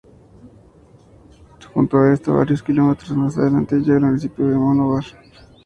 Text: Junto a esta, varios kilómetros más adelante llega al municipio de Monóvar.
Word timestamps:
Junto 1.75 1.99
a 1.99 2.11
esta, 2.11 2.31
varios 2.31 2.63
kilómetros 2.63 3.11
más 3.11 3.37
adelante 3.37 3.75
llega 3.75 3.97
al 3.97 4.01
municipio 4.05 4.47
de 4.47 4.57
Monóvar. 4.57 5.03